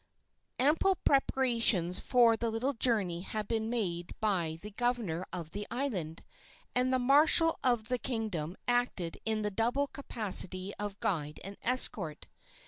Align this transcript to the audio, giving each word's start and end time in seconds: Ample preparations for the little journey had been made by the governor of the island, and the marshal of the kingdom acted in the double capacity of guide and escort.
Ample 0.57 0.95
preparations 1.05 1.99
for 1.99 2.35
the 2.35 2.49
little 2.49 2.73
journey 2.73 3.21
had 3.21 3.47
been 3.47 3.69
made 3.69 4.19
by 4.19 4.57
the 4.59 4.71
governor 4.71 5.27
of 5.31 5.51
the 5.51 5.67
island, 5.69 6.23
and 6.73 6.91
the 6.91 6.97
marshal 6.97 7.59
of 7.63 7.83
the 7.87 7.99
kingdom 7.99 8.57
acted 8.67 9.19
in 9.25 9.43
the 9.43 9.51
double 9.51 9.85
capacity 9.85 10.73
of 10.79 10.99
guide 11.01 11.39
and 11.43 11.55
escort. 11.61 12.25